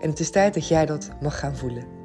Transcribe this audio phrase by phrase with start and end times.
[0.00, 1.96] En het is tijd dat jij dat mag gaan voelen.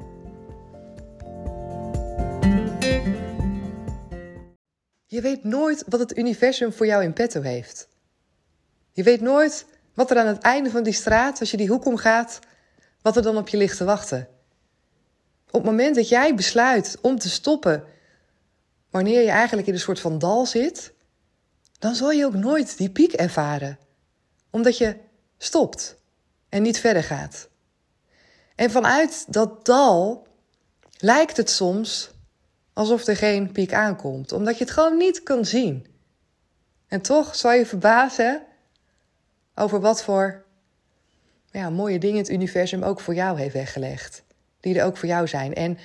[5.06, 7.88] Je weet nooit wat het universum voor jou in petto heeft.
[8.92, 11.86] Je weet nooit wat er aan het einde van die straat, als je die hoek
[11.86, 12.40] omgaat,
[13.02, 14.28] wat er dan op je ligt te wachten.
[15.48, 17.84] Op het moment dat jij besluit om te stoppen,
[18.90, 20.94] wanneer je eigenlijk in een soort van dal zit,
[21.80, 23.80] dan zal je ook nooit die piek ervaren.
[24.50, 24.98] Omdat je
[25.38, 25.98] stopt
[26.50, 27.50] en niet verder gaat.
[28.62, 30.28] En vanuit dat dal
[30.98, 32.12] lijkt het soms
[32.74, 35.86] alsof er geen piek aankomt, omdat je het gewoon niet kan zien.
[36.88, 38.42] En toch zal je verbazen
[39.56, 40.44] over wat voor
[41.52, 44.24] ja, mooie dingen het universum ook voor jou heeft weggelegd.
[44.60, 45.54] Die er ook voor jou zijn.
[45.54, 45.78] En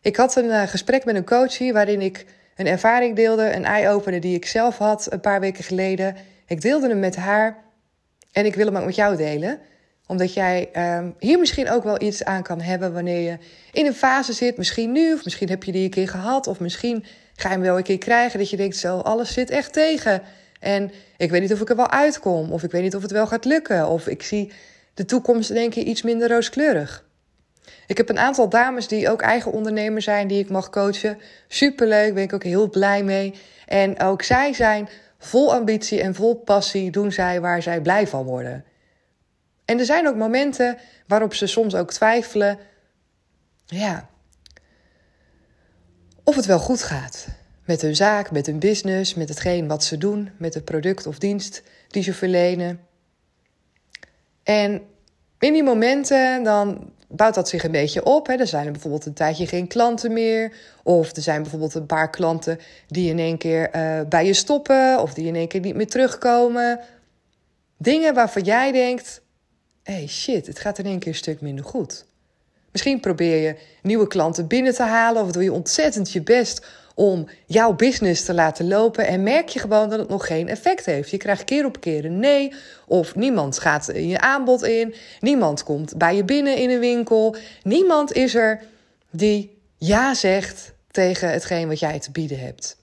[0.00, 3.64] ik had een uh, gesprek met een coach hier waarin ik een ervaring deelde, een
[3.64, 6.16] eye-opener die ik zelf had een paar weken geleden.
[6.46, 7.64] Ik deelde hem met haar
[8.32, 9.60] en ik wil hem ook met jou delen
[10.10, 13.38] omdat jij um, hier misschien ook wel iets aan kan hebben wanneer je
[13.72, 14.56] in een fase zit.
[14.56, 16.46] Misschien nu, of misschien heb je die een keer gehad.
[16.46, 19.50] Of misschien ga je hem wel een keer krijgen dat je denkt: zo, alles zit
[19.50, 20.22] echt tegen.
[20.60, 22.52] En ik weet niet of ik er wel uitkom.
[22.52, 23.88] Of ik weet niet of het wel gaat lukken.
[23.88, 24.52] Of ik zie
[24.94, 27.04] de toekomst denk ik iets minder rooskleurig.
[27.86, 31.18] Ik heb een aantal dames die ook eigen ondernemer zijn, die ik mag coachen.
[31.48, 33.34] Superleuk, ben ik ook heel blij mee.
[33.66, 34.88] En ook zij zijn
[35.18, 38.64] vol ambitie en vol passie, doen zij waar zij blij van worden.
[39.70, 42.58] En er zijn ook momenten waarop ze soms ook twijfelen.
[43.66, 44.08] Ja.
[46.24, 47.26] Of het wel goed gaat.
[47.64, 51.18] Met hun zaak, met hun business, met hetgeen wat ze doen, met het product of
[51.18, 52.80] dienst die ze verlenen.
[54.42, 54.82] En
[55.38, 58.26] in die momenten dan bouwt dat zich een beetje op.
[58.26, 58.34] Hè.
[58.34, 60.52] Er zijn bijvoorbeeld een tijdje geen klanten meer.
[60.82, 65.00] Of er zijn bijvoorbeeld een paar klanten die in één keer uh, bij je stoppen.
[65.00, 66.80] Of die in één keer niet meer terugkomen.
[67.76, 69.20] Dingen waarvan jij denkt:
[69.90, 72.04] hey shit, het gaat in één keer een stuk minder goed.
[72.72, 77.28] Misschien probeer je nieuwe klanten binnen te halen of doe je ontzettend je best om
[77.46, 81.10] jouw business te laten lopen en merk je gewoon dat het nog geen effect heeft.
[81.10, 82.52] Je krijgt keer op keer een nee
[82.86, 87.36] of niemand gaat in je aanbod in, niemand komt bij je binnen in een winkel,
[87.62, 88.62] niemand is er
[89.10, 92.76] die ja zegt tegen hetgeen wat jij te bieden hebt.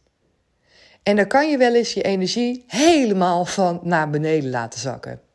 [1.04, 5.27] En dan kan je wel eens je energie helemaal van naar beneden laten zakken.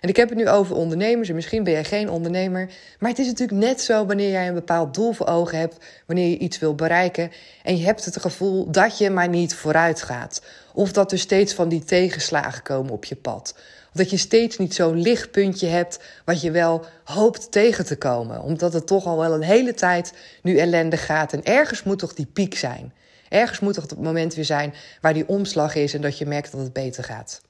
[0.00, 2.70] En ik heb het nu over ondernemers en misschien ben jij geen ondernemer.
[2.98, 6.28] Maar het is natuurlijk net zo wanneer jij een bepaald doel voor ogen hebt, wanneer
[6.28, 7.30] je iets wil bereiken
[7.62, 10.42] en je hebt het gevoel dat je maar niet vooruit gaat.
[10.74, 13.54] Of dat er steeds van die tegenslagen komen op je pad.
[13.88, 18.42] Of dat je steeds niet zo'n lichtpuntje hebt wat je wel hoopt tegen te komen.
[18.42, 20.12] Omdat het toch al wel een hele tijd
[20.42, 22.92] nu ellendig gaat en ergens moet toch die piek zijn.
[23.28, 26.52] Ergens moet toch het moment weer zijn waar die omslag is en dat je merkt
[26.52, 27.40] dat het beter gaat.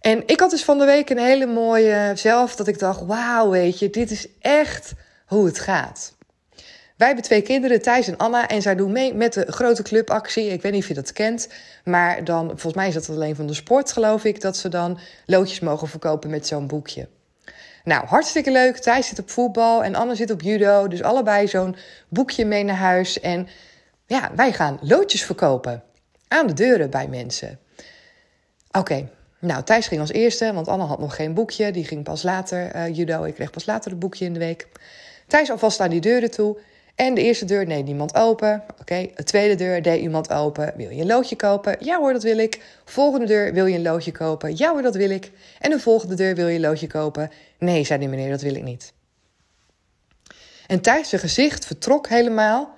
[0.00, 3.50] En ik had dus van de week een hele mooie zelf, dat ik dacht: wauw,
[3.50, 4.92] weet je, dit is echt
[5.26, 6.14] hoe het gaat.
[6.96, 10.46] Wij hebben twee kinderen, Thijs en Anna, en zij doen mee met de grote clubactie.
[10.46, 11.48] Ik weet niet of je dat kent,
[11.84, 14.98] maar dan, volgens mij is dat alleen van de sport, geloof ik, dat ze dan
[15.26, 17.08] loodjes mogen verkopen met zo'n boekje.
[17.84, 18.76] Nou, hartstikke leuk.
[18.76, 20.88] Thijs zit op voetbal en Anna zit op judo.
[20.88, 21.76] Dus allebei zo'n
[22.08, 23.20] boekje mee naar huis.
[23.20, 23.48] En
[24.06, 25.82] ja, wij gaan loodjes verkopen
[26.28, 27.58] aan de deuren bij mensen.
[28.70, 29.08] Oké,
[29.46, 31.70] nou, Thijs ging als eerste, want Anne had nog geen boekje.
[31.70, 33.24] Die ging pas later uh, judo.
[33.24, 34.68] Ik kreeg pas later het boekje in de week.
[35.26, 36.58] Thijs alvast naar die deuren toe.
[36.94, 38.62] En de eerste deur deed niemand open.
[38.80, 40.72] Oké, de tweede deur deed iemand open.
[40.76, 41.76] Wil je een loodje kopen?
[41.80, 42.60] Ja hoor, dat wil ik.
[42.84, 44.56] Volgende deur, wil je een loodje kopen?
[44.56, 45.30] Ja hoor, dat wil ik.
[45.60, 47.30] En de volgende deur, wil je een loodje kopen?
[47.58, 48.92] Nee, zei die meneer, dat wil ik niet.
[50.66, 52.74] En Thijs' zijn gezicht vertrok helemaal.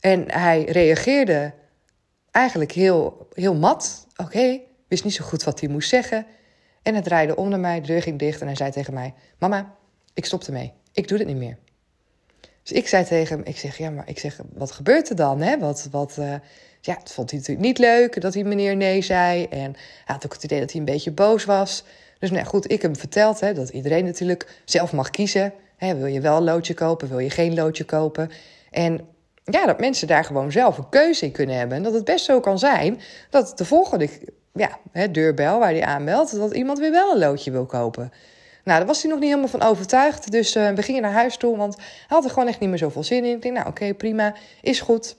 [0.00, 1.52] En hij reageerde
[2.30, 4.06] eigenlijk heel, heel mat.
[4.16, 6.26] Oké, wist niet zo goed wat hij moest zeggen.
[6.82, 9.14] En hij draaide om naar mij, de deur ging dicht en hij zei tegen mij:
[9.38, 9.74] Mama,
[10.14, 10.72] ik stop ermee.
[10.92, 11.56] Ik doe dit niet meer.
[12.62, 15.40] Dus ik zei tegen hem, ik zeg, ja, maar ik zeg, wat gebeurt er dan?
[15.40, 15.58] Hè?
[15.58, 16.34] Wat, wat, uh,
[16.80, 19.44] ja, het vond hij natuurlijk niet leuk dat hij meneer nee zei.
[19.44, 19.72] En
[20.04, 21.84] hij had ook het idee dat hij een beetje boos was.
[22.18, 25.52] Dus nou goed, ik heb hem verteld hè, dat iedereen natuurlijk zelf mag kiezen.
[25.76, 28.30] Hè, wil je wel een loodje kopen, wil je geen loodje kopen?
[28.70, 29.00] En
[29.44, 31.76] ja, dat mensen daar gewoon zelf een keuze in kunnen hebben.
[31.76, 33.00] En dat het best zo kan zijn
[33.30, 34.08] dat de volgende
[34.60, 38.12] ja, hè, deurbel waar hij aanmeldt, dat iemand weer wel een loodje wil kopen.
[38.64, 40.30] Nou, daar was hij nog niet helemaal van overtuigd.
[40.30, 42.78] Dus uh, we gingen naar huis toe, want hij had er gewoon echt niet meer
[42.78, 43.34] zoveel zin in.
[43.34, 45.16] Ik denk, nou oké, prima, is goed.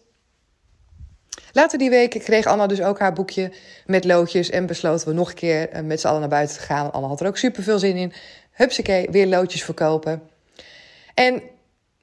[1.51, 3.51] Later die week kreeg Anna dus ook haar boekje
[3.85, 6.63] met loodjes en besloten we nog een keer eh, met z'n allen naar buiten te
[6.63, 6.91] gaan.
[6.91, 8.13] Anna had er ook super veel zin in.
[8.51, 10.21] Hupsakee, weer loodjes verkopen.
[11.13, 11.41] En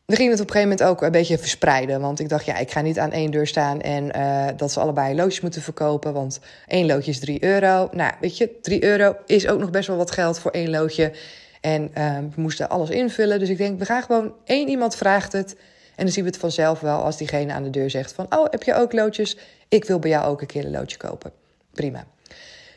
[0.08, 2.00] we gingen het op een gegeven moment ook een beetje verspreiden.
[2.00, 4.80] Want ik dacht, ja, ik ga niet aan één deur staan en uh, dat ze
[4.80, 6.12] allebei loodjes moeten verkopen.
[6.12, 7.88] Want één loodje is 3 euro.
[7.92, 11.12] Nou, weet je, 3 euro is ook nog best wel wat geld voor één loodje.
[11.60, 13.38] En uh, we moesten alles invullen.
[13.38, 15.56] Dus ik denk, we gaan gewoon één iemand vraagt het.
[15.96, 18.26] En dan zien we het vanzelf wel als diegene aan de deur zegt van...
[18.28, 19.36] oh, heb je ook loodjes?
[19.68, 21.32] Ik wil bij jou ook een keer een loodje kopen.
[21.72, 22.06] Prima.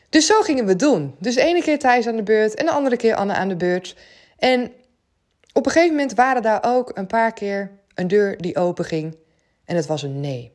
[0.08, 1.14] Dus zo gingen we doen.
[1.18, 3.56] Dus de ene keer Thijs aan de beurt en de andere keer Anne aan de
[3.56, 3.96] beurt.
[4.38, 4.72] En
[5.52, 9.16] op een gegeven moment waren daar ook een paar keer een deur die open ging.
[9.64, 10.52] En het was een nee.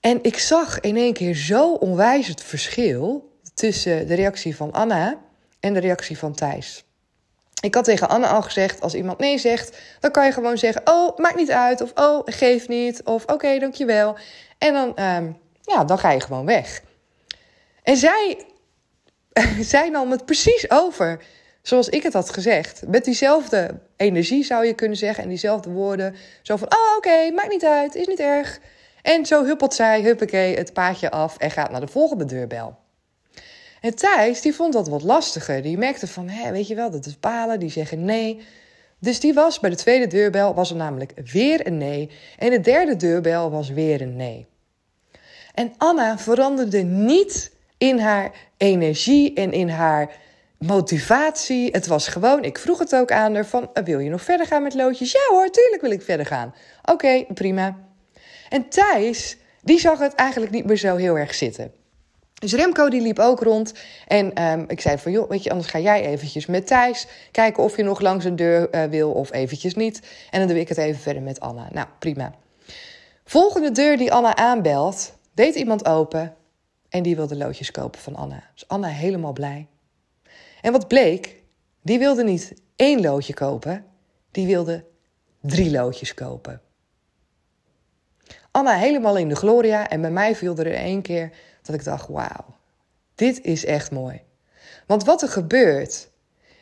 [0.00, 5.20] En ik zag in één keer zo onwijs het verschil tussen de reactie van Anna
[5.60, 6.84] en de reactie van Thijs.
[7.60, 10.82] Ik had tegen Anne al gezegd, als iemand nee zegt, dan kan je gewoon zeggen,
[10.84, 14.16] oh, maakt niet uit, of oh, geef niet, of oké, dankjewel.
[14.58, 16.82] En dan, um, ja, dan ga je gewoon weg.
[17.82, 18.46] En zij,
[19.60, 21.24] zij nam het precies over
[21.64, 22.82] zoals ik het had gezegd.
[22.86, 26.14] Met diezelfde energie zou je kunnen zeggen en diezelfde woorden.
[26.42, 28.60] Zo van, oh oké, maakt niet uit, is niet erg.
[29.02, 32.76] En zo huppelt zij, huppakee, het paadje af en gaat naar de volgende deurbel.
[33.80, 35.62] En Thijs, die vond dat wat lastiger.
[35.62, 38.40] Die merkte van, hé, weet je wel, dat is balen, die zeggen nee.
[38.98, 42.10] Dus die was bij de tweede deurbel, was er namelijk weer een nee.
[42.38, 44.46] En de derde deurbel was weer een nee.
[45.54, 50.22] En Anna veranderde niet in haar energie en in haar
[50.66, 51.68] motivatie.
[51.70, 54.62] Het was gewoon, ik vroeg het ook aan haar van, wil je nog verder gaan
[54.62, 55.12] met loodjes?
[55.12, 56.54] Ja hoor, tuurlijk wil ik verder gaan.
[56.82, 57.76] Oké, prima.
[58.48, 61.72] En Thijs, die zag het eigenlijk niet meer zo heel erg zitten.
[62.34, 63.74] Dus Remco die liep ook rond.
[64.06, 67.06] En um, ik zei van, joh, weet je, anders ga jij eventjes met Thijs...
[67.30, 70.00] kijken of je nog langs een deur uh, wil of eventjes niet.
[70.30, 71.68] En dan doe ik het even verder met Anna.
[71.72, 72.32] Nou, prima.
[73.24, 76.34] Volgende deur die Anna aanbelt, deed iemand open...
[76.88, 78.42] en die wilde loodjes kopen van Anna.
[78.54, 79.66] Dus Anna helemaal blij.
[80.64, 81.42] En wat bleek,
[81.82, 83.84] die wilde niet één loodje kopen,
[84.30, 84.84] die wilde
[85.40, 86.60] drie loodjes kopen.
[88.50, 91.30] Anna helemaal in de gloria en bij mij viel er één keer
[91.62, 92.44] dat ik dacht, wauw,
[93.14, 94.20] dit is echt mooi.
[94.86, 96.10] Want wat er gebeurt,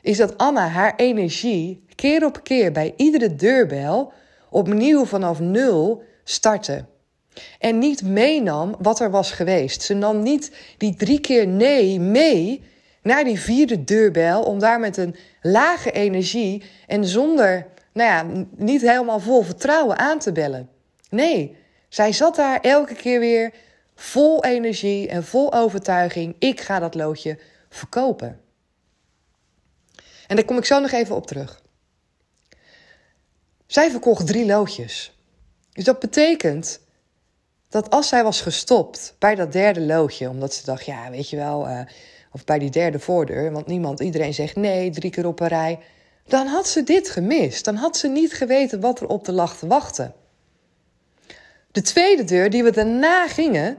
[0.01, 4.13] is dat Anna haar energie keer op keer bij iedere deurbel
[4.51, 6.85] opnieuw vanaf nul startte.
[7.59, 9.83] En niet meenam wat er was geweest.
[9.83, 12.71] Ze nam niet die drie keer nee mee
[13.03, 18.81] naar die vierde deurbel om daar met een lage energie en zonder, nou ja, niet
[18.81, 20.69] helemaal vol vertrouwen aan te bellen.
[21.09, 21.57] Nee,
[21.89, 23.53] zij zat daar elke keer weer
[23.95, 26.37] vol energie en vol overtuiging.
[26.39, 27.39] Ik ga dat loodje
[27.69, 28.41] verkopen.
[30.27, 31.63] En daar kom ik zo nog even op terug.
[33.67, 35.17] Zij verkocht drie loodjes.
[35.73, 36.81] Dus dat betekent
[37.69, 41.37] dat als zij was gestopt bij dat derde loodje, omdat ze dacht, ja, weet je
[41.37, 41.81] wel, uh,
[42.33, 45.79] of bij die derde voordeur, want niemand, iedereen zegt nee, drie keer op een rij,
[46.27, 47.65] dan had ze dit gemist.
[47.65, 50.15] Dan had ze niet geweten wat er op de lag te wachten.
[51.73, 53.79] De tweede deur die we daarna gingen,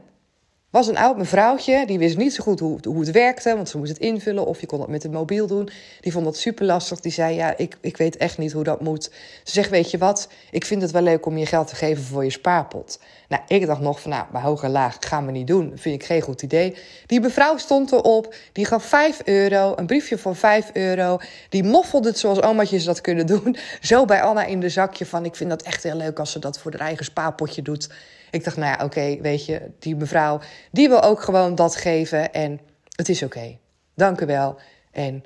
[0.74, 1.86] was een oud mevrouwtje.
[1.86, 4.60] Die wist niet zo goed hoe, hoe het werkte, want ze moest het invullen of
[4.60, 5.70] je kon het met het mobiel doen.
[6.02, 7.00] Die vond dat super lastig.
[7.00, 9.04] Die zei: Ja, ik, ik weet echt niet hoe dat moet.
[9.44, 12.04] Ze zegt: Weet je wat, ik vind het wel leuk om je geld te geven
[12.04, 13.00] voor je spaarpot.
[13.28, 15.72] Nou, ik dacht nog van: Nou, bij hoog en laag gaan we niet doen.
[15.76, 16.76] vind ik geen goed idee.
[17.06, 21.18] Die mevrouw stond erop, die gaf 5 euro, een briefje van 5 euro.
[21.50, 23.56] Die moffelde het zoals omaatjes dat kunnen doen.
[23.82, 26.40] Zo bij Anna in de zakje van: Ik vind dat echt heel leuk als ze
[26.40, 27.90] dat voor haar eigen spaarpotje doet.
[28.34, 30.40] Ik dacht, nou ja, oké, weet je, die mevrouw,
[30.72, 32.60] die wil ook gewoon dat geven en
[32.96, 33.58] het is oké.
[33.96, 34.60] Dank u wel.
[34.92, 35.24] En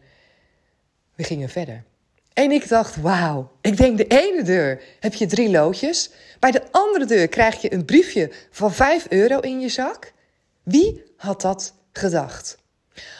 [1.15, 1.83] we gingen verder.
[2.33, 6.11] En ik dacht, wauw, ik denk de ene deur heb je drie loodjes.
[6.39, 10.13] Bij de andere deur krijg je een briefje van 5 euro in je zak.
[10.63, 12.57] Wie had dat gedacht?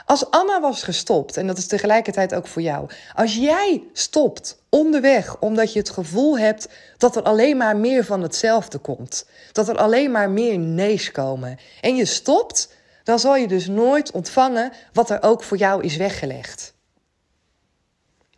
[0.06, 5.40] Als Anna was gestopt, en dat is tegelijkertijd ook voor jou, als jij stopt onderweg
[5.40, 6.68] omdat je het gevoel hebt
[6.98, 11.60] dat er alleen maar meer van hetzelfde komt, dat er alleen maar meer nee's komen,
[11.82, 15.98] en je stopt, dan zal je dus nooit ontvangen wat er ook voor jou is
[15.98, 16.74] weggelegd.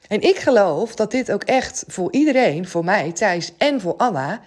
[0.07, 4.41] En ik geloof dat dit ook echt voor iedereen, voor mij, Thijs en voor Anna,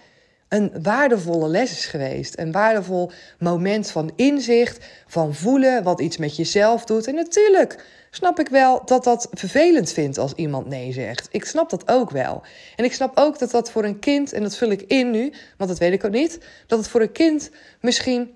[0.52, 2.38] een waardevolle les is geweest.
[2.38, 7.06] Een waardevol moment van inzicht, van voelen wat iets met jezelf doet.
[7.06, 11.28] En natuurlijk snap ik wel dat dat vervelend vindt als iemand nee zegt.
[11.30, 12.42] Ik snap dat ook wel.
[12.76, 15.32] En ik snap ook dat dat voor een kind, en dat vul ik in nu,
[15.56, 18.34] want dat weet ik ook niet, dat het voor een kind misschien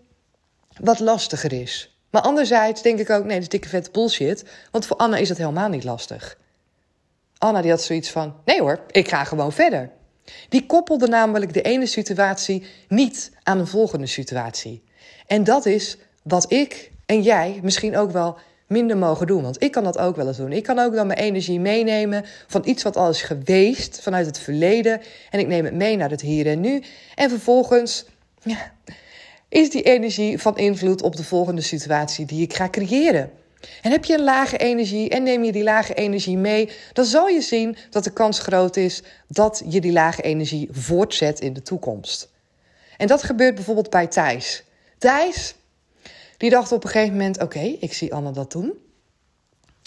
[0.81, 1.99] wat lastiger is.
[2.11, 4.45] Maar anderzijds denk ik ook, nee, dat is dikke vette bullshit.
[4.71, 6.39] Want voor Anna is dat helemaal niet lastig.
[7.39, 9.91] Anna die had zoiets van, nee hoor, ik ga gewoon verder.
[10.49, 14.83] Die koppelde namelijk de ene situatie niet aan een volgende situatie.
[15.27, 19.43] En dat is wat ik en jij misschien ook wel minder mogen doen.
[19.43, 20.53] Want ik kan dat ook wel eens doen.
[20.53, 24.39] Ik kan ook dan mijn energie meenemen van iets wat al is geweest vanuit het
[24.39, 25.01] verleden.
[25.31, 26.83] En ik neem het mee naar het hier en nu.
[27.15, 28.05] En vervolgens
[28.43, 28.73] ja,
[29.49, 33.31] is die energie van invloed op de volgende situatie die ik ga creëren.
[33.83, 37.29] En heb je een lage energie en neem je die lage energie mee, dan zal
[37.29, 41.63] je zien dat de kans groot is dat je die lage energie voortzet in de
[41.63, 42.29] toekomst.
[42.97, 44.65] En dat gebeurt bijvoorbeeld bij Thijs.
[44.99, 45.55] Thijs,
[46.37, 48.73] die dacht op een gegeven moment: oké, ik zie Anne dat doen.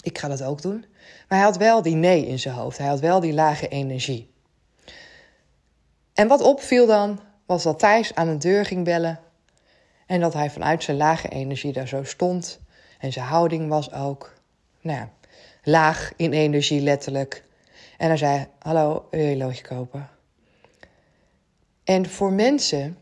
[0.02, 0.84] Ik ga dat ook doen.
[1.28, 2.78] Maar hij had wel die nee in zijn hoofd.
[2.78, 4.30] Hij had wel die lage energie.
[6.14, 9.20] En wat opviel dan, was dat Thijs aan de deur ging bellen.
[10.06, 12.59] En dat hij vanuit zijn lage energie daar zo stond
[13.00, 14.34] en zijn houding was ook
[14.80, 15.10] nou ja,
[15.62, 17.44] laag in energie, letterlijk.
[17.98, 20.08] En hij zei: Hallo, wil je loodje kopen?
[21.84, 22.98] En voor mensen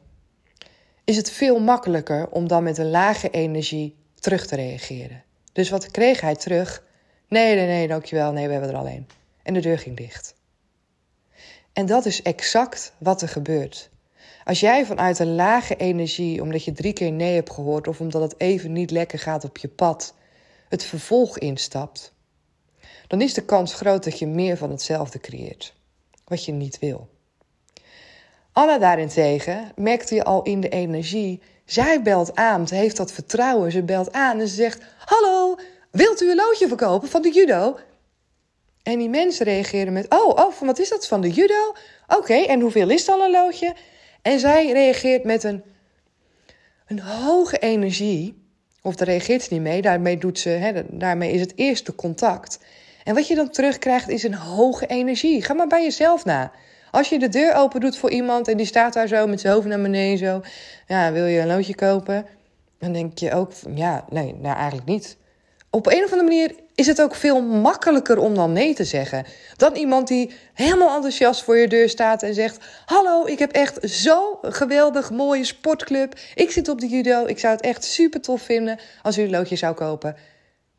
[1.04, 5.22] is het veel makkelijker om dan met een lage energie terug te reageren.
[5.52, 6.84] Dus wat kreeg hij terug?
[7.28, 8.32] Nee, nee, nee, dankjewel.
[8.32, 9.06] Nee, we hebben er alleen.
[9.42, 10.34] En de deur ging dicht.
[11.72, 13.90] En dat is exact wat er gebeurt.
[14.48, 18.22] Als jij vanuit een lage energie, omdat je drie keer nee hebt gehoord of omdat
[18.22, 20.14] het even niet lekker gaat op je pad,
[20.68, 22.12] het vervolg instapt,
[23.06, 25.74] dan is de kans groot dat je meer van hetzelfde creëert,
[26.24, 27.08] wat je niet wil.
[28.52, 31.42] Anna daarentegen merkte je al in de energie.
[31.64, 33.72] Zij belt aan, ze heeft dat vertrouwen.
[33.72, 35.56] Ze belt aan en ze zegt: Hallo,
[35.90, 37.78] wilt u een loodje verkopen van de judo?
[38.82, 41.74] En die mensen reageren met: Oh, oh, wat is dat van de judo?
[42.06, 43.74] Oké, en hoeveel is dan een loodje?
[44.22, 45.62] En zij reageert met een,
[46.86, 48.46] een hoge energie.
[48.82, 52.58] Of daar reageert ze niet mee, daarmee, doet ze, hè, daarmee is het eerste contact.
[53.04, 55.42] En wat je dan terugkrijgt is een hoge energie.
[55.42, 56.52] Ga maar bij jezelf na.
[56.90, 59.52] Als je de deur open doet voor iemand en die staat daar zo met zijn
[59.52, 60.40] hoofd naar beneden zo.
[60.86, 62.26] Ja, wil je een loodje kopen?
[62.78, 65.16] Dan denk je ook, ja, nee, nou eigenlijk niet.
[65.70, 69.24] Op een of andere manier is het ook veel makkelijker om dan nee te zeggen.
[69.56, 73.78] Dan iemand die helemaal enthousiast voor je deur staat en zegt: Hallo, ik heb echt
[73.80, 76.18] zo'n geweldig mooie sportclub.
[76.34, 77.26] Ik zit op de judo.
[77.26, 80.16] Ik zou het echt super tof vinden als u een loodje zou kopen.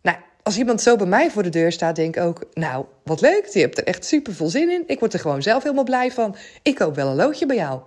[0.02, 3.22] Nou, als iemand zo bij mij voor de deur staat, denk ik ook: Nou, wat
[3.22, 3.46] leuk.
[3.46, 4.84] Je hebt er echt super veel zin in.
[4.88, 6.36] Ik word er gewoon zelf helemaal blij van.
[6.62, 7.82] Ik koop wel een loodje bij jou.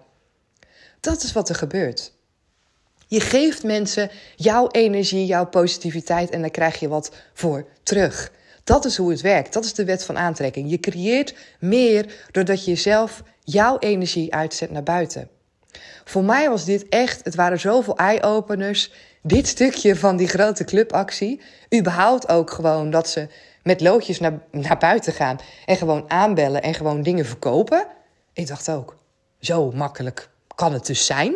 [1.00, 2.12] Dat is wat er gebeurt.
[3.12, 8.32] Je geeft mensen jouw energie, jouw positiviteit en daar krijg je wat voor terug.
[8.64, 9.52] Dat is hoe het werkt.
[9.52, 10.70] Dat is de wet van aantrekking.
[10.70, 15.28] Je creëert meer doordat je zelf jouw energie uitzet naar buiten.
[16.04, 18.92] Voor mij was dit echt, het waren zoveel eye-openers.
[19.22, 21.40] Dit stukje van die grote clubactie.
[21.78, 23.28] Überhaupt ook gewoon dat ze
[23.62, 25.38] met loodjes naar, naar buiten gaan.
[25.66, 27.86] En gewoon aanbellen en gewoon dingen verkopen.
[28.32, 28.96] Ik dacht ook,
[29.40, 31.34] zo makkelijk kan het dus zijn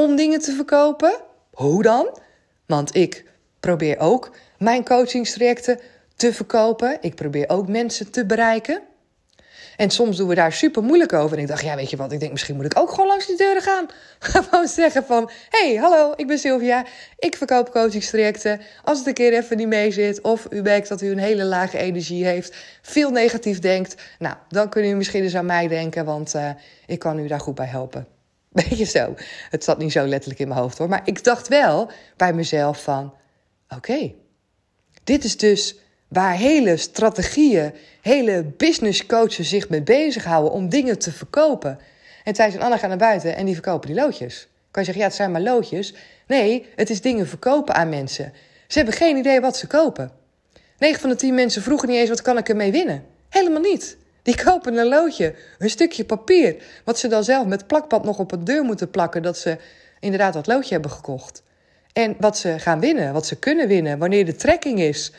[0.00, 1.20] om dingen te verkopen.
[1.50, 2.18] Hoe dan?
[2.66, 3.24] Want ik
[3.60, 5.80] probeer ook mijn coachingstrajecten
[6.16, 6.98] te verkopen.
[7.00, 8.80] Ik probeer ook mensen te bereiken.
[9.76, 11.36] En soms doen we daar super moeilijk over.
[11.36, 12.12] En ik dacht, ja, weet je wat?
[12.12, 13.86] Ik denk, misschien moet ik ook gewoon langs die deuren gaan.
[14.18, 16.84] Gewoon zeggen van, hey, hallo, ik ben Sylvia.
[17.18, 18.60] Ik verkoop coachingstrajecten.
[18.84, 20.20] Als het een keer even niet mee zit...
[20.20, 22.56] of u merkt dat u een hele lage energie heeft...
[22.82, 23.94] veel negatief denkt...
[24.18, 26.04] nou, dan kunnen u misschien eens aan mij denken...
[26.04, 26.50] want uh,
[26.86, 28.19] ik kan u daar goed bij helpen.
[28.68, 29.14] Beetje zo.
[29.50, 30.88] Het zat niet zo letterlijk in mijn hoofd hoor.
[30.88, 33.14] Maar ik dacht wel bij mezelf van...
[33.68, 34.12] Oké,
[35.04, 35.76] dit is dus
[36.08, 41.78] waar hele strategieën, hele business coaches zich mee bezighouden om dingen te verkopen.
[42.24, 44.48] En Thijs en Anna gaan naar buiten en die verkopen die loodjes.
[44.70, 45.94] Kan je zeggen, ja, het zijn maar loodjes.
[46.26, 48.32] Nee, het is dingen verkopen aan mensen.
[48.66, 50.12] Ze hebben geen idee wat ze kopen.
[50.78, 53.04] 9 van de 10 mensen vroegen niet eens, wat kan ik ermee winnen?
[53.28, 53.96] Helemaal niet.
[54.22, 58.32] Die kopen een loodje, een stukje papier, wat ze dan zelf met plakband nog op
[58.32, 59.58] een deur moeten plakken, dat ze
[60.00, 61.42] inderdaad dat loodje hebben gekocht.
[61.92, 65.12] En wat ze gaan winnen, wat ze kunnen winnen, wanneer de trekking is.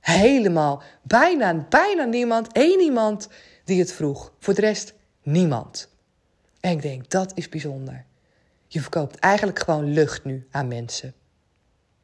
[0.00, 3.28] Helemaal, bijna, bijna niemand, één iemand
[3.64, 4.32] die het vroeg.
[4.38, 5.88] Voor de rest niemand.
[6.60, 8.04] En ik denk, dat is bijzonder.
[8.66, 11.14] Je verkoopt eigenlijk gewoon lucht nu aan mensen.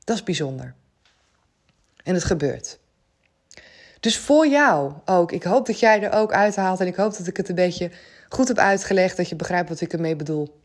[0.04, 0.74] Dat is bijzonder.
[2.04, 2.78] En het gebeurt.
[4.04, 5.32] Dus voor jou ook.
[5.32, 7.90] Ik hoop dat jij er ook uithaalt en ik hoop dat ik het een beetje
[8.28, 10.60] goed heb uitgelegd, dat je begrijpt wat ik ermee bedoel.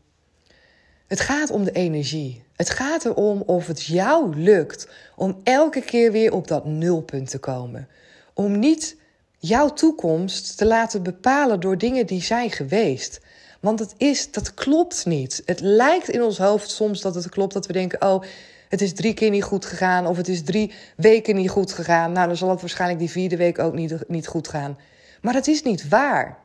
[1.06, 2.42] Het gaat om de energie.
[2.56, 7.38] Het gaat erom of het jou lukt om elke keer weer op dat nulpunt te
[7.38, 7.88] komen.
[8.34, 8.96] Om niet
[9.38, 13.20] jouw toekomst te laten bepalen door dingen die zijn geweest.
[13.60, 15.42] Want het is, dat klopt niet.
[15.44, 18.22] Het lijkt in ons hoofd soms dat het klopt dat we denken: oh,
[18.70, 22.12] het is drie keer niet goed gegaan of het is drie weken niet goed gegaan.
[22.12, 24.78] Nou, dan zal het waarschijnlijk die vierde week ook niet, niet goed gaan.
[25.22, 26.38] Maar dat is niet waar.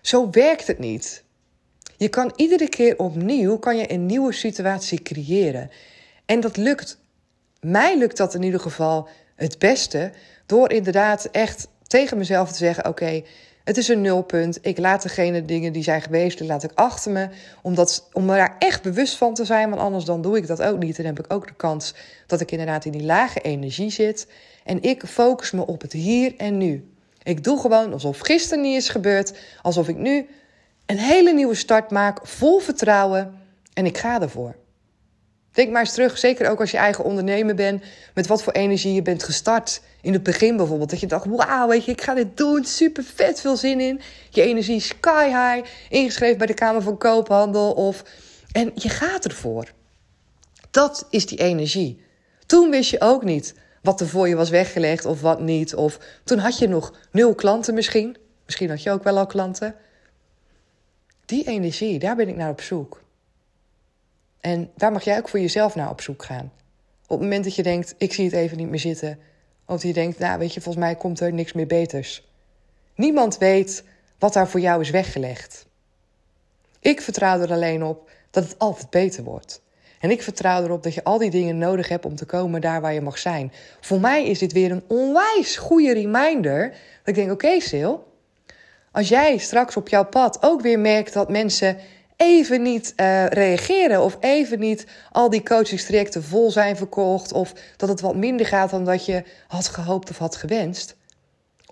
[0.00, 1.24] Zo werkt het niet.
[1.96, 5.70] Je kan iedere keer opnieuw kan je een nieuwe situatie creëren.
[6.26, 6.98] En dat lukt.
[7.60, 10.12] Mij lukt dat in ieder geval het beste
[10.46, 13.22] door inderdaad echt tegen mezelf te zeggen: oké,
[13.64, 14.58] het is een nulpunt.
[14.62, 17.28] Ik laat degene dingen die zijn geweest, die laat ik achter me.
[17.62, 20.62] Omdat, om me daar echt bewust van te zijn, want anders dan doe ik dat
[20.62, 20.96] ook niet.
[20.96, 21.94] Dan heb ik ook de kans
[22.26, 24.26] dat ik inderdaad in die lage energie zit.
[24.64, 26.88] En ik focus me op het hier en nu.
[27.22, 29.38] Ik doe gewoon alsof gisteren niet is gebeurd.
[29.62, 30.26] Alsof ik nu
[30.86, 33.38] een hele nieuwe start maak, vol vertrouwen.
[33.72, 34.56] En ik ga ervoor.
[35.52, 37.82] Denk maar eens terug, zeker ook als je eigen ondernemer bent,
[38.14, 39.80] met wat voor energie je bent gestart.
[40.04, 43.04] In het begin bijvoorbeeld, dat je dacht, wauw, weet je, ik ga dit doen, super
[43.04, 44.00] vet, veel zin in.
[44.30, 48.04] Je energie sky high, ingeschreven bij de Kamer van Koophandel of...
[48.52, 49.72] En je gaat ervoor.
[50.70, 52.02] Dat is die energie.
[52.46, 55.74] Toen wist je ook niet wat er voor je was weggelegd of wat niet.
[55.74, 58.16] Of toen had je nog nul klanten misschien.
[58.44, 59.74] Misschien had je ook wel al klanten.
[61.24, 63.02] Die energie, daar ben ik naar op zoek.
[64.40, 66.52] En daar mag jij ook voor jezelf naar op zoek gaan.
[67.02, 69.18] Op het moment dat je denkt, ik zie het even niet meer zitten.
[69.66, 72.28] Of je denkt, nou weet je, volgens mij komt er niks meer beters.
[72.94, 73.84] Niemand weet
[74.18, 75.66] wat daar voor jou is weggelegd.
[76.80, 79.62] Ik vertrouw er alleen op dat het altijd beter wordt.
[80.00, 82.80] En ik vertrouw erop dat je al die dingen nodig hebt om te komen daar
[82.80, 83.52] waar je mag zijn.
[83.80, 86.68] Voor mij is dit weer een onwijs goede reminder.
[86.68, 87.92] Dat ik denk, oké Sil,
[88.92, 91.76] als jij straks op jouw pad ook weer merkt dat mensen
[92.16, 97.88] even niet uh, reageren of even niet al die coachingstrajecten vol zijn verkocht of dat
[97.88, 100.96] het wat minder gaat dan dat je had gehoopt of had gewenst.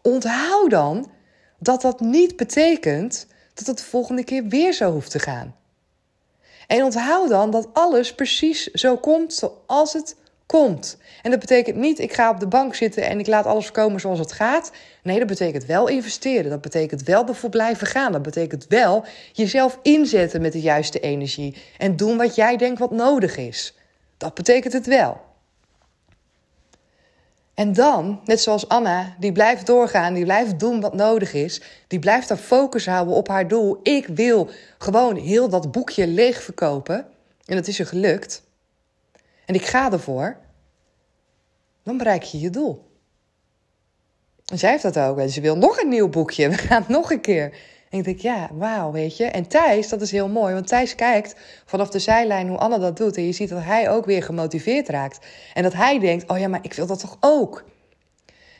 [0.02, 1.11] Onthoud dan
[1.59, 5.57] dat dat niet betekent dat het de volgende keer weer zo hoeft te gaan.
[6.66, 10.96] En onthoud dan dat alles precies zo komt zoals het komt.
[11.22, 14.00] En dat betekent niet, ik ga op de bank zitten en ik laat alles komen
[14.00, 14.72] zoals het gaat.
[15.02, 16.50] Nee, dat betekent wel investeren.
[16.50, 18.12] Dat betekent wel ervoor blijven gaan.
[18.12, 21.57] Dat betekent wel jezelf inzetten met de juiste energie.
[21.78, 23.74] En doen wat jij denkt wat nodig is.
[24.16, 25.20] Dat betekent het wel.
[27.55, 31.98] En dan, net zoals Anna, die blijft doorgaan, die blijft doen wat nodig is, die
[31.98, 33.81] blijft haar focus houden op haar doel.
[33.83, 37.07] Ik wil gewoon heel dat boekje leeg verkopen.
[37.44, 38.42] En dat is er gelukt.
[39.44, 40.37] En ik ga ervoor.
[41.83, 42.90] Dan bereik je je doel.
[44.46, 45.18] En zij heeft dat ook.
[45.18, 46.48] En ze wil nog een nieuw boekje.
[46.55, 47.55] We gaan nog een keer.
[47.90, 49.24] En ik denk, ja, wauw, weet je.
[49.24, 50.55] En Thijs, dat is heel mooi.
[50.55, 53.16] Want Thijs kijkt vanaf de zijlijn hoe Anne dat doet.
[53.16, 55.26] En je ziet dat hij ook weer gemotiveerd raakt.
[55.55, 57.64] En dat hij denkt, oh ja, maar ik wil dat toch ook.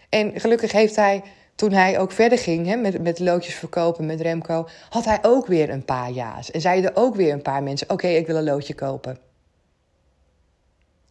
[0.09, 1.23] En gelukkig heeft hij,
[1.55, 4.69] toen hij ook verder ging hè, met, met loodjes verkopen met Remco...
[4.89, 6.51] had hij ook weer een paar ja's.
[6.51, 9.32] En zeiden ook weer een paar mensen, oké, ik wil een loodje kopen.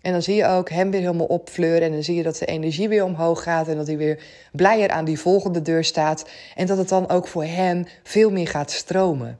[0.01, 1.81] En dan zie je ook hem weer helemaal opfleuren.
[1.81, 3.67] En dan zie je dat de energie weer omhoog gaat.
[3.67, 6.29] En dat hij weer blijer aan die volgende deur staat.
[6.55, 9.39] En dat het dan ook voor hem veel meer gaat stromen.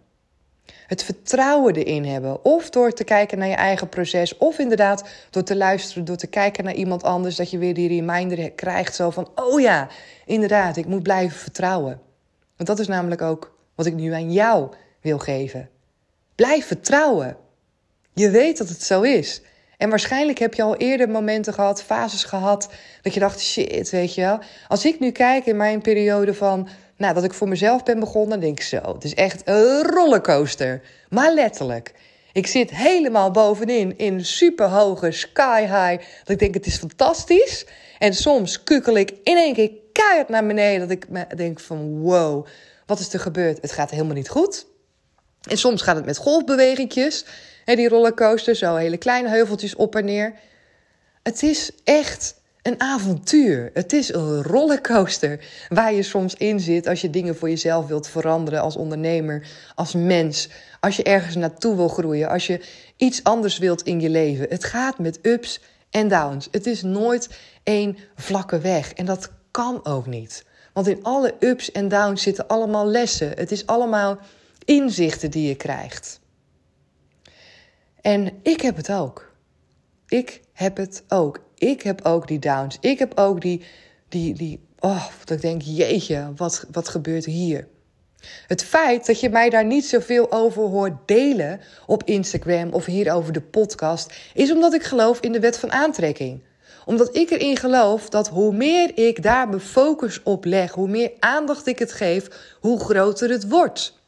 [0.88, 2.45] Het vertrouwen erin hebben.
[2.45, 4.38] Of door te kijken naar je eigen proces.
[4.38, 7.36] Of inderdaad door te luisteren, door te kijken naar iemand anders.
[7.36, 8.95] Dat je weer die reminder krijgt.
[8.95, 9.88] Zo van: oh ja,
[10.26, 12.00] inderdaad, ik moet blijven vertrouwen.
[12.56, 14.69] Want dat is namelijk ook wat ik nu aan jou
[15.02, 15.69] wil geven.
[16.36, 17.38] Blijf vertrouwen.
[18.13, 19.41] Je weet dat het zo is.
[19.82, 22.70] En waarschijnlijk heb je al eerder momenten gehad, fases gehad,
[23.02, 24.39] dat je dacht, shit, weet je wel.
[24.67, 26.67] Als ik nu kijk in mijn periode van,
[26.98, 30.82] nou, dat ik voor mezelf ben begonnen, denk ik zo, het is echt een rollercoaster.
[31.10, 31.94] Maar letterlijk.
[32.34, 36.06] Ik zit helemaal bovenin in superhoge sky high.
[36.20, 37.65] Dat ik denk, het is fantastisch.
[38.00, 40.88] En soms kukkel ik in één keer keihard naar beneden.
[40.88, 42.46] Dat ik denk van, wow,
[42.86, 43.62] wat is er gebeurd?
[43.62, 44.65] Het gaat helemaal niet goed.
[45.50, 47.26] En soms gaat het met golfbewegingjes.
[47.65, 50.34] He, die rollercoaster, zo hele kleine heuveltjes op en neer.
[51.24, 53.69] Het is echt een avontuur.
[53.74, 58.08] Het is een rollercoaster waar je soms in zit als je dingen voor jezelf wilt
[58.08, 62.62] veranderen als ondernemer, als mens, als je ergens naartoe wil groeien, als je
[62.97, 64.45] iets anders wilt in je leven.
[64.50, 66.47] Het gaat met ups en downs.
[66.52, 67.30] Het is nooit
[67.63, 70.45] één vlakke weg en dat kan ook niet.
[70.74, 73.30] Want in alle ups en downs zitten allemaal lessen.
[73.36, 74.17] Het is allemaal
[74.65, 76.21] inzichten die je krijgt.
[78.02, 79.32] En ik heb het ook.
[80.08, 81.40] Ik heb het ook.
[81.56, 82.78] Ik heb ook die downs.
[82.80, 83.64] Ik heb ook die,
[84.10, 87.68] die, die Oh, dat ik denk, jeetje, wat, wat gebeurt hier?
[88.48, 93.14] Het feit dat je mij daar niet zoveel over hoort delen op Instagram of hier
[93.14, 96.44] over de podcast, is omdat ik geloof in de wet van aantrekking.
[96.86, 101.12] Omdat ik erin geloof dat hoe meer ik daar mijn focus op leg, hoe meer
[101.20, 104.01] aandacht ik het geef, hoe groter het wordt.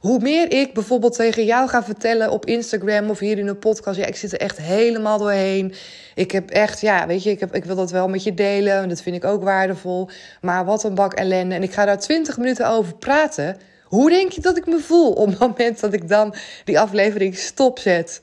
[0.00, 3.98] Hoe meer ik bijvoorbeeld tegen jou ga vertellen op Instagram of hier in een podcast.
[3.98, 5.74] Ja, ik zit er echt helemaal doorheen.
[6.14, 8.82] Ik heb echt, ja, weet je, ik, heb, ik wil dat wel met je delen.
[8.82, 10.08] En dat vind ik ook waardevol.
[10.40, 11.54] Maar wat een bak ellende.
[11.54, 13.56] En ik ga daar 20 minuten over praten.
[13.84, 16.34] Hoe denk je dat ik me voel op het moment dat ik dan
[16.64, 18.22] die aflevering stopzet?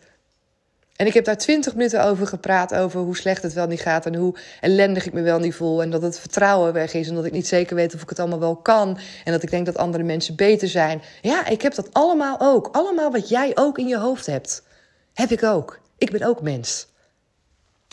[0.98, 4.06] En ik heb daar twintig minuten over gepraat, over hoe slecht het wel niet gaat
[4.06, 5.82] en hoe ellendig ik me wel niet voel.
[5.82, 8.20] En dat het vertrouwen weg is en dat ik niet zeker weet of ik het
[8.20, 8.98] allemaal wel kan.
[9.24, 11.02] En dat ik denk dat andere mensen beter zijn.
[11.22, 12.70] Ja, ik heb dat allemaal ook.
[12.72, 14.64] Allemaal wat jij ook in je hoofd hebt.
[15.14, 15.80] Heb ik ook.
[15.98, 16.88] Ik ben ook mens.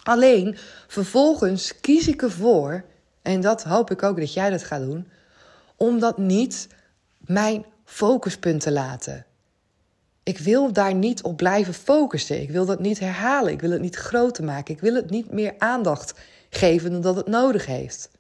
[0.03, 2.85] Alleen, vervolgens kies ik ervoor,
[3.23, 5.09] en dat hoop ik ook dat jij dat gaat doen,
[5.77, 6.69] om dat niet
[7.19, 9.27] mijn focuspunt te laten.
[10.25, 12.41] Ik wil daar niet op blijven focussen.
[12.41, 13.53] Ik wil dat niet herhalen.
[13.53, 14.75] Ik wil het niet groter maken.
[14.75, 16.15] Ik wil het niet meer aandacht
[16.51, 18.11] geven dan dat het nodig heeft.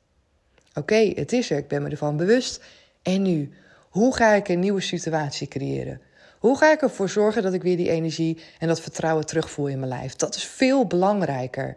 [0.74, 1.58] Oké, het is er.
[1.58, 2.64] Ik ben me ervan bewust.
[3.02, 3.52] En nu?
[3.88, 6.00] Hoe ga ik een nieuwe situatie creëren?
[6.38, 9.78] Hoe ga ik ervoor zorgen dat ik weer die energie en dat vertrouwen terugvoer in
[9.78, 10.16] mijn lijf?
[10.16, 11.76] Dat is veel belangrijker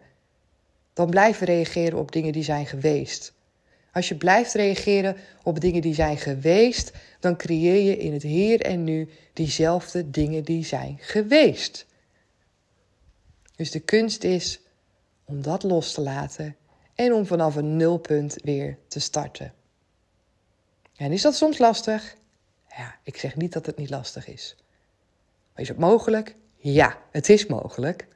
[0.94, 3.34] dan blijven reageren op dingen die zijn geweest.
[3.98, 8.62] Als je blijft reageren op dingen die zijn geweest, dan creëer je in het hier
[8.62, 11.86] en nu diezelfde dingen die zijn geweest.
[13.56, 14.60] Dus de kunst is
[15.26, 16.56] om dat los te laten
[16.96, 19.54] en om vanaf een nulpunt weer te starten.
[20.96, 22.16] En is dat soms lastig?
[22.70, 24.56] Ja, ik zeg niet dat het niet lastig is.
[25.54, 26.36] Maar is het mogelijk?
[26.58, 28.08] Ja, het is mogelijk.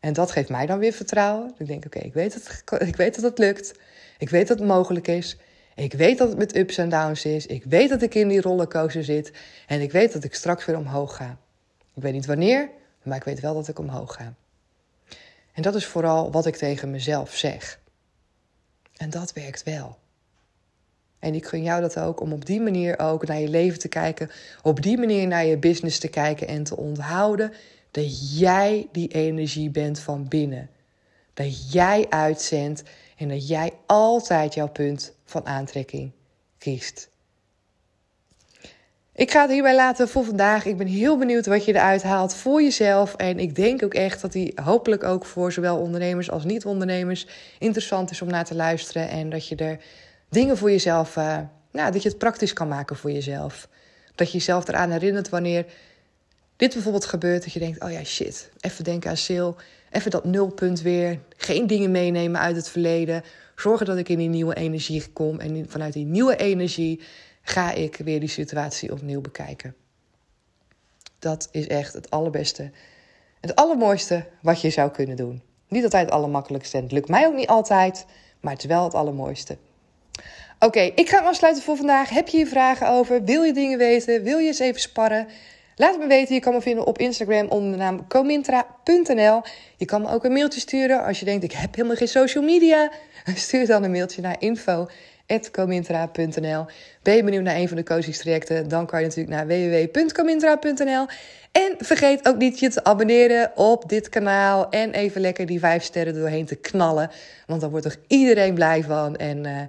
[0.00, 1.54] En dat geeft mij dan weer vertrouwen.
[1.58, 3.72] Ik denk, oké, ik, weet ik weet dat het lukt.
[4.18, 5.36] Ik weet dat het mogelijk is.
[5.74, 7.46] Ik weet dat het met ups en downs is.
[7.46, 9.32] Ik weet dat ik in die rollercoaster zit.
[9.66, 11.38] En ik weet dat ik straks weer omhoog ga.
[11.94, 12.68] Ik weet niet wanneer,
[13.02, 14.34] maar ik weet wel dat ik omhoog ga.
[15.52, 17.80] En dat is vooral wat ik tegen mezelf zeg.
[18.96, 19.98] En dat werkt wel.
[21.18, 23.88] En ik gun jou dat ook om op die manier ook naar je leven te
[23.88, 24.30] kijken.
[24.62, 27.52] Op die manier naar je business te kijken en te onthouden
[27.90, 30.70] dat jij die energie bent van binnen.
[31.34, 32.82] Dat jij uitzendt
[33.16, 36.12] en dat jij altijd jouw punt van aantrekking
[36.58, 37.08] kiest.
[39.16, 40.64] Ik ga het hierbij laten voor vandaag.
[40.64, 43.14] Ik ben heel benieuwd wat je eruit haalt voor jezelf.
[43.14, 47.26] En ik denk ook echt dat die hopelijk ook voor zowel ondernemers als niet-ondernemers
[47.58, 49.08] interessant is om naar te luisteren.
[49.08, 49.78] En dat je er
[50.28, 51.38] dingen voor jezelf, uh,
[51.72, 53.68] nou, dat je het praktisch kan maken voor jezelf.
[54.14, 55.66] Dat je jezelf eraan herinnert wanneer
[56.56, 57.42] dit bijvoorbeeld gebeurt.
[57.42, 59.50] Dat je denkt, oh ja, shit, even denken aan Sil.
[59.90, 61.20] Even dat nulpunt weer.
[61.36, 63.22] Geen dingen meenemen uit het verleden.
[63.56, 65.40] Zorgen dat ik in die nieuwe energie kom.
[65.40, 67.00] En vanuit die nieuwe energie
[67.42, 69.74] ga ik weer die situatie opnieuw bekijken.
[71.18, 72.70] Dat is echt het allerbeste.
[73.40, 75.42] Het allermooiste wat je zou kunnen doen.
[75.68, 76.76] Niet altijd het allermakkelijkste.
[76.76, 78.06] En het lukt mij ook niet altijd.
[78.40, 79.56] Maar het is wel het allermooiste.
[80.58, 82.08] Oké, ik ga afsluiten voor vandaag.
[82.08, 83.24] Heb je hier vragen over?
[83.24, 84.22] Wil je dingen weten?
[84.22, 85.26] Wil je eens even sparren?
[85.78, 86.34] Laat me weten.
[86.34, 89.42] Je kan me vinden op Instagram onder de naam comintra.nl.
[89.76, 92.44] Je kan me ook een mailtje sturen als je denkt: ik heb helemaal geen social
[92.44, 92.90] media.
[93.34, 96.64] Stuur dan een mailtje naar info.comintra.nl.
[97.02, 98.68] Ben je benieuwd naar een van de coachingstrajecten?
[98.68, 101.06] Dan kan je natuurlijk naar www.comintra.nl.
[101.52, 104.70] En vergeet ook niet je te abonneren op dit kanaal.
[104.70, 107.10] En even lekker die vijf sterren doorheen te knallen.
[107.46, 109.16] Want dan wordt toch iedereen blij van.
[109.16, 109.60] En uh,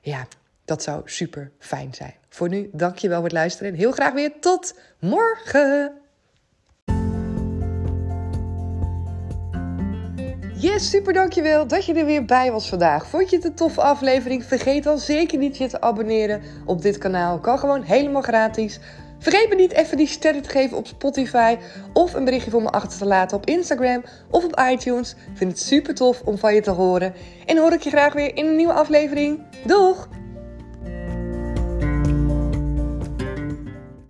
[0.00, 0.26] ja,
[0.64, 2.14] dat zou super fijn zijn.
[2.28, 5.92] Voor nu, dankjewel voor het luisteren en heel graag weer tot morgen.
[10.62, 13.06] Yes, super dankjewel dat je er weer bij was vandaag.
[13.06, 14.44] Vond je het een toffe aflevering?
[14.44, 17.38] Vergeet dan zeker niet je te abonneren op dit kanaal.
[17.38, 18.80] Kan gewoon helemaal gratis.
[19.18, 21.56] Vergeet me niet even die sterren te geven op Spotify
[21.92, 25.10] of een berichtje voor me achter te laten op Instagram of op iTunes.
[25.10, 27.14] Ik vind het super tof om van je te horen.
[27.46, 29.40] En hoor ik je graag weer in een nieuwe aflevering.
[29.66, 30.21] Doeg!